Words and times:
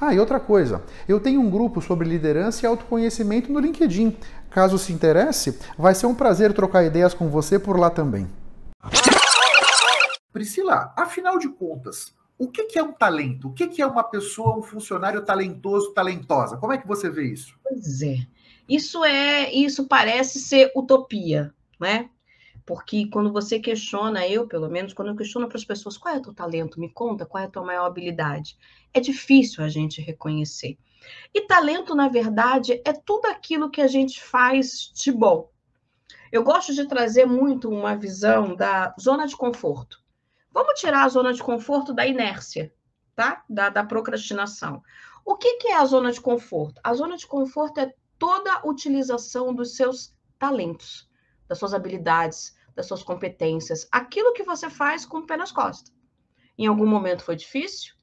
Ah, 0.00 0.14
e 0.14 0.18
outra 0.18 0.40
coisa, 0.40 0.82
eu 1.06 1.20
tenho 1.20 1.42
um 1.42 1.50
grupo 1.50 1.82
sobre 1.82 2.08
liderança 2.08 2.64
e 2.64 2.66
autoconhecimento 2.66 3.52
no 3.52 3.60
LinkedIn. 3.60 4.16
Caso 4.48 4.78
se 4.78 4.94
interesse, 4.94 5.58
vai 5.76 5.94
ser 5.94 6.06
um 6.06 6.14
prazer 6.14 6.54
trocar 6.54 6.84
ideias 6.84 7.12
com 7.12 7.28
você 7.28 7.58
por 7.58 7.78
lá 7.78 7.90
também. 7.90 8.26
Priscila, 10.32 10.94
afinal 10.96 11.38
de 11.38 11.48
contas, 11.50 12.14
o 12.38 12.48
que 12.48 12.78
é 12.78 12.82
um 12.82 12.92
talento? 12.92 13.48
O 13.48 13.52
que 13.52 13.82
é 13.82 13.86
uma 13.86 14.02
pessoa, 14.02 14.58
um 14.58 14.62
funcionário 14.62 15.22
talentoso, 15.22 15.92
talentosa? 15.92 16.56
Como 16.56 16.72
é 16.72 16.78
que 16.78 16.88
você 16.88 17.10
vê 17.10 17.24
isso? 17.24 17.54
Pois 17.62 18.00
é. 18.00 18.16
Isso 18.66 19.04
é, 19.04 19.52
isso 19.52 19.86
parece 19.86 20.40
ser 20.40 20.72
utopia, 20.74 21.52
né? 21.78 22.08
Porque 22.70 23.08
quando 23.08 23.32
você 23.32 23.58
questiona, 23.58 24.28
eu 24.28 24.46
pelo 24.46 24.70
menos, 24.70 24.92
quando 24.92 25.08
eu 25.08 25.16
questiono 25.16 25.48
para 25.48 25.56
as 25.56 25.64
pessoas 25.64 25.98
qual 25.98 26.14
é 26.14 26.18
o 26.18 26.22
teu 26.22 26.32
talento, 26.32 26.78
me 26.78 26.88
conta 26.88 27.26
qual 27.26 27.42
é 27.42 27.46
a 27.48 27.50
tua 27.50 27.64
maior 27.64 27.84
habilidade, 27.84 28.56
é 28.94 29.00
difícil 29.00 29.64
a 29.64 29.68
gente 29.68 30.00
reconhecer. 30.00 30.78
E 31.34 31.40
talento, 31.48 31.96
na 31.96 32.06
verdade, 32.06 32.80
é 32.84 32.92
tudo 32.92 33.26
aquilo 33.26 33.72
que 33.72 33.80
a 33.80 33.88
gente 33.88 34.22
faz 34.22 34.92
de 34.94 35.10
bom. 35.10 35.50
Eu 36.30 36.44
gosto 36.44 36.72
de 36.72 36.86
trazer 36.86 37.26
muito 37.26 37.68
uma 37.68 37.96
visão 37.96 38.54
da 38.54 38.94
zona 39.00 39.26
de 39.26 39.36
conforto. 39.36 40.00
Vamos 40.52 40.78
tirar 40.78 41.02
a 41.02 41.08
zona 41.08 41.32
de 41.32 41.42
conforto 41.42 41.92
da 41.92 42.06
inércia, 42.06 42.72
tá? 43.16 43.42
Da, 43.50 43.68
da 43.68 43.82
procrastinação. 43.82 44.80
O 45.24 45.34
que, 45.34 45.56
que 45.56 45.66
é 45.66 45.76
a 45.76 45.84
zona 45.84 46.12
de 46.12 46.20
conforto? 46.20 46.80
A 46.84 46.94
zona 46.94 47.16
de 47.16 47.26
conforto 47.26 47.80
é 47.80 47.92
toda 48.16 48.52
a 48.52 48.68
utilização 48.68 49.52
dos 49.52 49.74
seus 49.74 50.14
talentos, 50.38 51.10
das 51.48 51.58
suas 51.58 51.74
habilidades, 51.74 52.59
das 52.74 52.86
suas 52.86 53.02
competências, 53.02 53.88
aquilo 53.90 54.32
que 54.32 54.42
você 54.42 54.68
faz 54.70 55.04
com 55.04 55.18
o 55.18 55.26
pé 55.26 55.36
nas 55.36 55.52
costas. 55.52 55.92
Em 56.56 56.66
algum 56.66 56.86
momento 56.86 57.22
foi 57.22 57.36
difícil, 57.36 57.94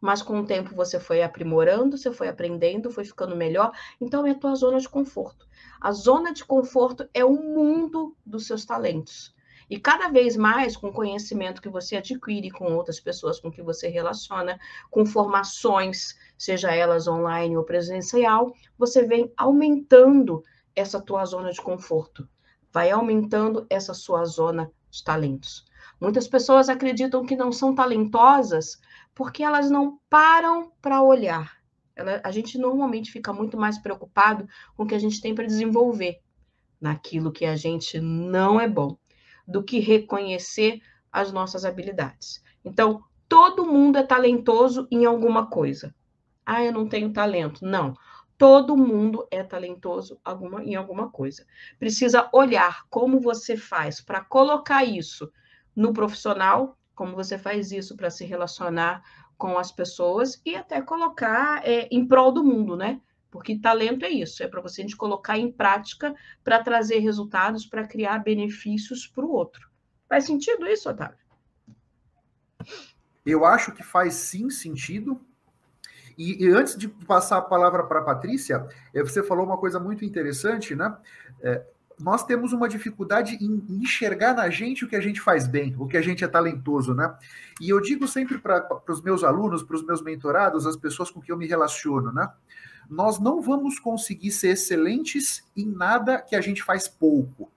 mas 0.00 0.22
com 0.22 0.40
o 0.40 0.46
tempo 0.46 0.74
você 0.74 1.00
foi 1.00 1.22
aprimorando, 1.22 1.96
você 1.96 2.12
foi 2.12 2.28
aprendendo, 2.28 2.90
foi 2.90 3.04
ficando 3.04 3.36
melhor. 3.36 3.72
Então 4.00 4.26
é 4.26 4.30
a 4.30 4.34
tua 4.34 4.54
zona 4.54 4.78
de 4.78 4.88
conforto. 4.88 5.46
A 5.80 5.92
zona 5.92 6.32
de 6.32 6.44
conforto 6.44 7.08
é 7.12 7.24
o 7.24 7.32
mundo 7.32 8.16
dos 8.24 8.46
seus 8.46 8.64
talentos. 8.64 9.34
E 9.68 9.80
cada 9.80 10.08
vez 10.08 10.36
mais, 10.36 10.76
com 10.76 10.88
o 10.88 10.92
conhecimento 10.92 11.60
que 11.60 11.68
você 11.68 11.96
adquire 11.96 12.50
com 12.50 12.72
outras 12.74 13.00
pessoas 13.00 13.40
com 13.40 13.50
que 13.50 13.62
você 13.62 13.88
relaciona, 13.88 14.60
com 14.90 15.04
formações, 15.04 16.16
seja 16.38 16.72
elas 16.72 17.08
online 17.08 17.56
ou 17.56 17.64
presencial, 17.64 18.54
você 18.78 19.04
vem 19.04 19.32
aumentando 19.36 20.44
essa 20.74 21.00
tua 21.00 21.24
zona 21.24 21.50
de 21.50 21.60
conforto 21.60 22.28
vai 22.76 22.90
aumentando 22.90 23.66
essa 23.70 23.94
sua 23.94 24.26
zona 24.26 24.70
de 24.90 25.02
talentos. 25.02 25.64
Muitas 25.98 26.28
pessoas 26.28 26.68
acreditam 26.68 27.24
que 27.24 27.34
não 27.34 27.50
são 27.50 27.74
talentosas 27.74 28.78
porque 29.14 29.42
elas 29.42 29.70
não 29.70 29.98
param 30.10 30.70
para 30.82 31.00
olhar. 31.00 31.56
Ela, 31.96 32.20
a 32.22 32.30
gente 32.30 32.58
normalmente 32.58 33.10
fica 33.10 33.32
muito 33.32 33.56
mais 33.56 33.78
preocupado 33.78 34.46
com 34.76 34.82
o 34.82 34.86
que 34.86 34.94
a 34.94 34.98
gente 34.98 35.22
tem 35.22 35.34
para 35.34 35.46
desenvolver 35.46 36.20
naquilo 36.78 37.32
que 37.32 37.46
a 37.46 37.56
gente 37.56 37.98
não 37.98 38.60
é 38.60 38.68
bom, 38.68 38.98
do 39.48 39.62
que 39.62 39.78
reconhecer 39.78 40.82
as 41.10 41.32
nossas 41.32 41.64
habilidades. 41.64 42.44
Então, 42.62 43.02
todo 43.26 43.64
mundo 43.64 43.96
é 43.96 44.02
talentoso 44.02 44.86
em 44.90 45.06
alguma 45.06 45.46
coisa. 45.46 45.94
Ah, 46.44 46.62
eu 46.62 46.72
não 46.72 46.86
tenho 46.86 47.10
talento. 47.10 47.64
Não. 47.64 47.94
Todo 48.38 48.76
mundo 48.76 49.26
é 49.30 49.42
talentoso 49.42 50.20
alguma, 50.24 50.62
em 50.62 50.74
alguma 50.74 51.10
coisa. 51.10 51.46
Precisa 51.78 52.28
olhar 52.32 52.86
como 52.90 53.20
você 53.20 53.56
faz 53.56 54.00
para 54.00 54.22
colocar 54.22 54.84
isso 54.84 55.32
no 55.74 55.92
profissional, 55.92 56.78
como 56.94 57.14
você 57.14 57.38
faz 57.38 57.72
isso 57.72 57.96
para 57.96 58.10
se 58.10 58.24
relacionar 58.24 59.02
com 59.36 59.58
as 59.58 59.70
pessoas 59.70 60.40
e 60.44 60.54
até 60.56 60.80
colocar 60.80 61.66
é, 61.66 61.88
em 61.90 62.06
prol 62.06 62.32
do 62.32 62.44
mundo, 62.44 62.76
né? 62.76 63.00
Porque 63.30 63.58
talento 63.58 64.04
é 64.04 64.10
isso, 64.10 64.42
é 64.42 64.48
para 64.48 64.62
você 64.62 64.80
a 64.80 64.84
gente 64.84 64.96
colocar 64.96 65.36
em 65.38 65.52
prática 65.52 66.14
para 66.42 66.62
trazer 66.62 67.00
resultados, 67.00 67.66
para 67.66 67.86
criar 67.86 68.18
benefícios 68.20 69.06
para 69.06 69.26
o 69.26 69.30
outro. 69.30 69.68
Faz 70.08 70.24
sentido 70.24 70.66
isso, 70.66 70.88
Otávio? 70.88 71.18
Eu 73.24 73.44
acho 73.44 73.72
que 73.72 73.82
faz 73.82 74.14
sim 74.14 74.48
sentido, 74.48 75.20
e, 76.16 76.44
e 76.44 76.48
antes 76.50 76.76
de 76.76 76.88
passar 76.88 77.38
a 77.38 77.42
palavra 77.42 77.84
para 77.84 78.00
a 78.00 78.04
Patrícia, 78.04 78.66
eh, 78.94 79.02
você 79.02 79.22
falou 79.22 79.44
uma 79.44 79.58
coisa 79.58 79.78
muito 79.78 80.04
interessante, 80.04 80.74
né? 80.74 80.96
É, 81.42 81.62
nós 81.98 82.24
temos 82.24 82.52
uma 82.52 82.68
dificuldade 82.68 83.36
em 83.40 83.64
enxergar 83.70 84.34
na 84.34 84.50
gente 84.50 84.84
o 84.84 84.88
que 84.88 84.96
a 84.96 85.00
gente 85.00 85.20
faz 85.20 85.46
bem, 85.46 85.74
o 85.78 85.86
que 85.86 85.96
a 85.96 86.02
gente 86.02 86.22
é 86.22 86.28
talentoso, 86.28 86.94
né? 86.94 87.14
E 87.60 87.70
eu 87.70 87.80
digo 87.80 88.06
sempre 88.06 88.38
para 88.38 88.82
os 88.88 89.02
meus 89.02 89.24
alunos, 89.24 89.62
para 89.62 89.76
os 89.76 89.84
meus 89.84 90.02
mentorados, 90.02 90.66
as 90.66 90.76
pessoas 90.76 91.10
com 91.10 91.20
quem 91.20 91.32
eu 91.32 91.38
me 91.38 91.46
relaciono, 91.46 92.12
né? 92.12 92.30
Nós 92.88 93.18
não 93.18 93.40
vamos 93.40 93.78
conseguir 93.78 94.30
ser 94.30 94.48
excelentes 94.48 95.44
em 95.56 95.66
nada 95.66 96.20
que 96.20 96.36
a 96.36 96.40
gente 96.40 96.62
faz 96.62 96.86
pouco. 96.86 97.50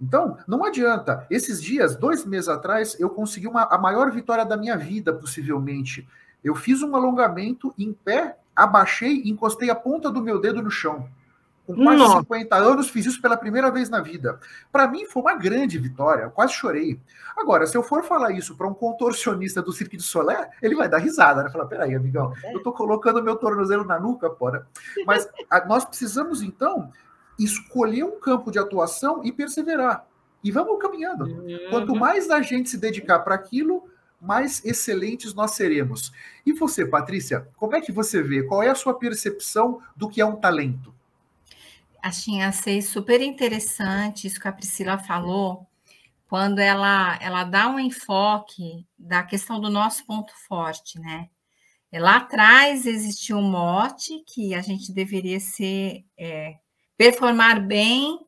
Então, 0.00 0.36
não 0.48 0.64
adianta. 0.64 1.24
Esses 1.30 1.62
dias, 1.62 1.94
dois 1.94 2.26
meses 2.26 2.48
atrás, 2.48 2.98
eu 2.98 3.08
consegui 3.08 3.46
uma, 3.46 3.62
a 3.62 3.78
maior 3.78 4.10
vitória 4.10 4.44
da 4.44 4.56
minha 4.56 4.76
vida, 4.76 5.14
possivelmente. 5.14 6.06
Eu 6.42 6.54
fiz 6.54 6.82
um 6.82 6.94
alongamento 6.96 7.72
em 7.78 7.92
pé, 7.92 8.36
abaixei 8.54 9.22
e 9.24 9.30
encostei 9.30 9.70
a 9.70 9.74
ponta 9.74 10.10
do 10.10 10.22
meu 10.22 10.40
dedo 10.40 10.62
no 10.62 10.70
chão. 10.70 11.08
Com 11.66 11.76
quase 11.76 11.98
Nossa. 11.98 12.18
50 12.20 12.56
anos, 12.56 12.90
fiz 12.90 13.06
isso 13.06 13.22
pela 13.22 13.36
primeira 13.36 13.70
vez 13.70 13.88
na 13.88 14.00
vida. 14.00 14.40
Para 14.70 14.88
mim, 14.88 15.06
foi 15.06 15.22
uma 15.22 15.34
grande 15.36 15.78
vitória. 15.78 16.24
Eu 16.24 16.30
quase 16.30 16.54
chorei. 16.54 17.00
Agora, 17.36 17.66
se 17.66 17.76
eu 17.76 17.84
for 17.84 18.02
falar 18.02 18.32
isso 18.32 18.56
para 18.56 18.66
um 18.66 18.74
contorcionista 18.74 19.62
do 19.62 19.72
Cirque 19.72 19.96
de 19.96 20.02
Solé, 20.02 20.50
ele 20.60 20.74
vai 20.74 20.88
dar 20.88 20.98
risada, 20.98 21.42
né? 21.42 21.50
Falar: 21.50 21.66
peraí, 21.66 21.94
amigão, 21.94 22.32
eu 22.50 22.58
estou 22.58 22.72
colocando 22.72 23.22
meu 23.22 23.36
tornozelo 23.36 23.84
na 23.84 23.98
nuca, 23.98 24.28
porra. 24.28 24.66
Mas 25.06 25.28
a, 25.48 25.64
nós 25.64 25.84
precisamos, 25.84 26.42
então, 26.42 26.90
escolher 27.38 28.02
um 28.02 28.18
campo 28.18 28.50
de 28.50 28.58
atuação 28.58 29.22
e 29.24 29.30
perseverar. 29.30 30.04
E 30.42 30.50
vamos 30.50 30.80
caminhando. 30.80 31.24
Uhum. 31.24 31.70
Quanto 31.70 31.94
mais 31.94 32.28
a 32.28 32.42
gente 32.42 32.68
se 32.68 32.76
dedicar 32.76 33.20
para 33.20 33.36
aquilo, 33.36 33.84
mais 34.22 34.64
excelentes 34.64 35.34
nós 35.34 35.50
seremos. 35.52 36.12
E 36.46 36.52
você, 36.52 36.86
Patrícia, 36.86 37.48
como 37.56 37.74
é 37.74 37.80
que 37.80 37.90
você 37.90 38.22
vê? 38.22 38.44
Qual 38.44 38.62
é 38.62 38.70
a 38.70 38.74
sua 38.74 38.94
percepção 38.94 39.82
do 39.96 40.08
que 40.08 40.20
é 40.20 40.24
um 40.24 40.36
talento? 40.36 40.94
Assim, 42.00 42.40
achei 42.40 42.80
super 42.80 43.20
interessante 43.20 44.26
isso 44.26 44.40
que 44.40 44.48
a 44.48 44.52
Priscila 44.52 44.98
falou, 44.98 45.66
quando 46.28 46.60
ela, 46.60 47.18
ela 47.20 47.44
dá 47.44 47.68
um 47.68 47.78
enfoque 47.78 48.86
da 48.98 49.22
questão 49.22 49.60
do 49.60 49.68
nosso 49.68 50.06
ponto 50.06 50.32
forte, 50.48 50.98
né? 50.98 51.28
Lá 51.92 52.16
atrás 52.16 52.86
existiu 52.86 53.36
um 53.36 53.50
mote 53.50 54.24
que 54.26 54.54
a 54.54 54.62
gente 54.62 54.92
deveria 54.92 55.38
ser 55.38 56.06
é, 56.16 56.56
performar 56.96 57.60
bem 57.60 58.18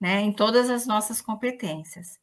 né, 0.00 0.20
em 0.20 0.32
todas 0.32 0.68
as 0.68 0.86
nossas 0.86 1.20
competências. 1.20 2.18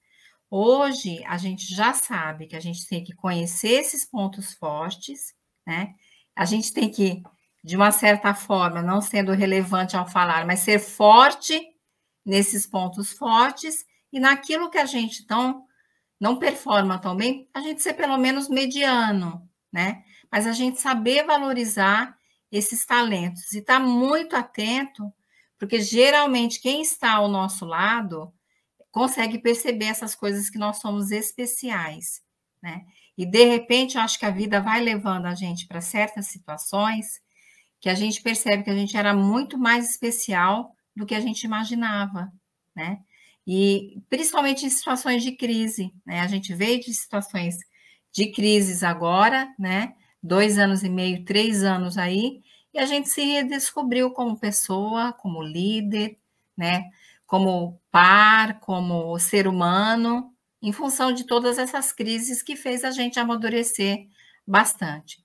Hoje, 0.51 1.23
a 1.25 1.37
gente 1.37 1.73
já 1.75 1.93
sabe 1.93 2.47
que 2.47 2.55
a 2.55 2.59
gente 2.59 2.87
tem 2.87 3.03
que 3.03 3.13
conhecer 3.13 3.81
esses 3.81 4.03
pontos 4.03 4.53
fortes, 4.53 5.35
né? 5.65 5.93
A 6.35 6.43
gente 6.43 6.73
tem 6.73 6.89
que, 6.89 7.21
de 7.63 7.75
uma 7.75 7.91
certa 7.91 8.33
forma, 8.33 8.81
não 8.81 8.99
sendo 8.99 9.31
relevante 9.31 9.95
ao 9.95 10.07
falar, 10.07 10.47
mas 10.47 10.61
ser 10.61 10.79
forte 10.79 11.61
nesses 12.25 12.65
pontos 12.65 13.11
fortes 13.11 13.85
e 14.11 14.19
naquilo 14.19 14.71
que 14.71 14.79
a 14.79 14.87
gente 14.87 15.23
não, 15.29 15.65
não 16.19 16.39
performa 16.39 16.97
tão 16.97 17.15
bem, 17.15 17.47
a 17.53 17.61
gente 17.61 17.83
ser 17.83 17.93
pelo 17.93 18.17
menos 18.17 18.49
mediano, 18.49 19.47
né? 19.71 20.03
Mas 20.31 20.47
a 20.47 20.51
gente 20.51 20.81
saber 20.81 21.25
valorizar 21.25 22.17
esses 22.51 22.85
talentos 22.87 23.53
e 23.53 23.59
estar 23.59 23.79
tá 23.79 23.85
muito 23.85 24.35
atento, 24.35 25.13
porque 25.59 25.79
geralmente 25.79 26.59
quem 26.59 26.81
está 26.81 27.13
ao 27.13 27.27
nosso 27.27 27.65
lado 27.65 28.33
consegue 28.91 29.39
perceber 29.39 29.85
essas 29.85 30.15
coisas 30.15 30.49
que 30.49 30.57
nós 30.57 30.77
somos 30.77 31.11
especiais, 31.11 32.21
né? 32.61 32.85
E 33.17 33.25
de 33.25 33.43
repente 33.43 33.95
eu 33.95 34.01
acho 34.01 34.17
que 34.17 34.25
a 34.25 34.31
vida 34.31 34.61
vai 34.61 34.81
levando 34.81 35.25
a 35.25 35.35
gente 35.35 35.67
para 35.67 35.81
certas 35.81 36.27
situações 36.27 37.21
que 37.81 37.89
a 37.89 37.95
gente 37.95 38.21
percebe 38.21 38.63
que 38.63 38.69
a 38.69 38.75
gente 38.75 38.95
era 38.97 39.13
muito 39.13 39.57
mais 39.57 39.89
especial 39.89 40.75
do 40.95 41.05
que 41.05 41.15
a 41.15 41.19
gente 41.19 41.43
imaginava, 41.43 42.31
né? 42.75 42.99
E 43.47 44.01
principalmente 44.09 44.65
em 44.65 44.69
situações 44.69 45.23
de 45.23 45.31
crise, 45.31 45.93
né? 46.05 46.19
A 46.21 46.27
gente 46.27 46.53
veio 46.53 46.79
de 46.79 46.93
situações 46.93 47.57
de 48.11 48.31
crises 48.31 48.83
agora, 48.83 49.53
né? 49.57 49.95
Dois 50.21 50.57
anos 50.57 50.83
e 50.83 50.89
meio, 50.89 51.23
três 51.23 51.63
anos 51.63 51.97
aí, 51.97 52.41
e 52.73 52.79
a 52.79 52.85
gente 52.85 53.09
se 53.09 53.23
redescobriu 53.23 54.11
como 54.11 54.37
pessoa, 54.37 55.13
como 55.13 55.41
líder, 55.41 56.17
né? 56.55 56.89
Como 57.29 57.79
par, 57.91 58.59
como 58.59 59.19
ser 59.19 59.47
humano, 59.47 60.33
em 60.63 60.71
função 60.71 61.13
de 61.13 61.27
todas 61.27 61.59
essas 61.59 61.91
crises 61.91 62.41
que 62.41 62.55
fez 62.55 62.83
a 62.83 62.89
gente 62.89 63.19
amadurecer 63.19 64.07
bastante. 64.47 65.23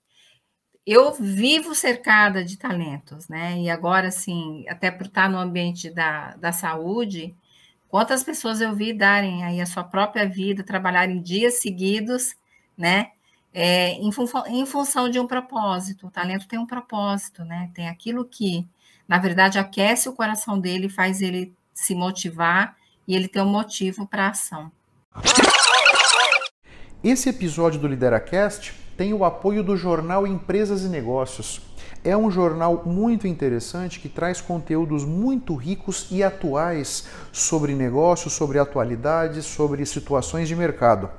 Eu 0.87 1.15
vivo 1.15 1.75
cercada 1.75 2.45
de 2.45 2.59
talentos, 2.59 3.27
né? 3.27 3.59
E 3.59 3.71
agora, 3.71 4.09
assim, 4.09 4.67
até 4.69 4.91
por 4.91 5.06
estar 5.06 5.31
no 5.31 5.39
ambiente 5.39 5.89
da, 5.89 6.37
da 6.37 6.53
saúde, 6.53 7.35
quantas 7.89 8.23
pessoas 8.23 8.61
eu 8.61 8.75
vi 8.75 8.93
darem 8.93 9.43
aí 9.43 9.62
a 9.62 9.67
sua 9.67 9.83
própria 9.83 10.29
vida, 10.29 10.62
trabalharem 10.62 11.23
dias 11.23 11.61
seguidos, 11.62 12.37
né? 12.77 13.12
É, 13.55 13.93
em, 13.93 14.12
fun 14.12 14.27
em 14.49 14.67
função 14.67 15.09
de 15.09 15.19
um 15.19 15.27
propósito. 15.27 16.09
O 16.09 16.11
talento 16.11 16.47
tem 16.47 16.59
um 16.59 16.67
propósito, 16.67 17.45
né? 17.47 17.71
Tem 17.75 17.89
aquilo 17.89 18.27
que, 18.27 18.69
na 19.09 19.19
verdade, 19.19 19.59
aquece 19.59 20.06
o 20.09 20.15
coração 20.15 20.61
dele, 20.61 20.91
faz 20.91 21.23
ele 21.23 21.55
se 21.75 21.94
motivar 21.94 22.76
e 23.06 23.15
ele 23.15 23.29
ter 23.29 23.43
um 23.43 23.47
motivo 23.47 24.06
para 24.06 24.26
a 24.26 24.31
ação. 24.31 24.71
Esse 27.03 27.29
episódio 27.29 27.79
do 27.79 27.87
LideraCast 27.87 28.73
tem 28.97 29.12
o 29.12 29.25
apoio 29.25 29.62
do 29.62 29.76
jornal 29.76 30.26
Empresas 30.26 30.82
e 30.82 30.88
Negócios. 30.88 31.61
É 32.03 32.17
um 32.17 32.31
jornal 32.31 32.82
muito 32.87 33.26
interessante 33.26 33.99
que 33.99 34.09
traz 34.09 34.41
conteúdos 34.41 35.05
muito 35.05 35.55
ricos 35.55 36.06
e 36.11 36.23
atuais 36.23 37.06
sobre 37.32 37.75
negócios, 37.75 38.32
sobre 38.32 38.59
atualidades, 38.59 39.44
sobre 39.44 39.85
situações 39.85 40.49
de 40.49 40.55
mercado. 40.55 41.11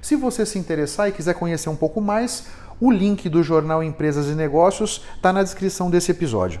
Se 0.00 0.16
você 0.16 0.44
se 0.44 0.58
interessar 0.58 1.08
e 1.08 1.12
quiser 1.12 1.34
conhecer 1.34 1.68
um 1.70 1.76
pouco 1.76 2.00
mais, 2.00 2.46
o 2.80 2.90
link 2.90 3.28
do 3.28 3.42
jornal 3.42 3.82
Empresas 3.82 4.26
e 4.26 4.34
Negócios 4.34 5.02
está 5.16 5.32
na 5.32 5.42
descrição 5.42 5.90
desse 5.90 6.10
episódio. 6.10 6.60